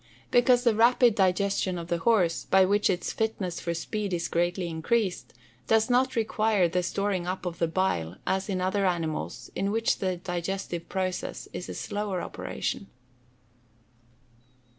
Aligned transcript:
_Because 0.31 0.63
the 0.63 0.73
rapid 0.73 1.13
digestion 1.13 1.77
of 1.77 1.87
the 1.89 1.99
horse, 1.99 2.45
by 2.45 2.65
which 2.65 2.89
its 2.89 3.13
fitness 3.13 3.59
for 3.59 3.75
speed 3.75 4.13
is 4.15 4.29
greatly 4.29 4.67
increased, 4.67 5.31
does 5.67 5.91
not 5.91 6.15
require 6.15 6.67
the 6.67 6.81
storing 6.81 7.27
up 7.27 7.45
of 7.45 7.59
the 7.59 7.67
bile 7.67 8.15
as 8.25 8.49
in 8.49 8.61
other 8.61 8.87
animals 8.87 9.51
in 9.55 9.69
which 9.69 9.99
the 9.99 10.17
digestive 10.17 10.89
process 10.89 11.47
is 11.53 11.69
a 11.69 11.75
slower 11.75 12.19
operation. 12.19 12.87